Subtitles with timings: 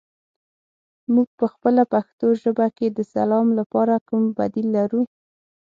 [1.13, 5.01] موږ پخپله پښتو ژبه کې د سلام لپاره کوم بدیل لرو؟